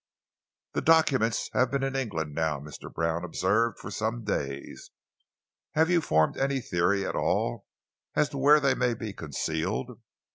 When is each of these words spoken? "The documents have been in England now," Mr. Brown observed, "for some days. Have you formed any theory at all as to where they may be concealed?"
"The 0.73 0.81
documents 0.81 1.51
have 1.53 1.69
been 1.69 1.83
in 1.83 1.95
England 1.95 2.33
now," 2.33 2.59
Mr. 2.59 2.91
Brown 2.91 3.23
observed, 3.23 3.77
"for 3.77 3.91
some 3.91 4.23
days. 4.23 4.89
Have 5.75 5.91
you 5.91 6.01
formed 6.01 6.37
any 6.37 6.59
theory 6.59 7.05
at 7.05 7.15
all 7.15 7.67
as 8.15 8.27
to 8.29 8.39
where 8.39 8.59
they 8.59 8.73
may 8.73 8.95
be 8.95 9.13
concealed?" 9.13 9.99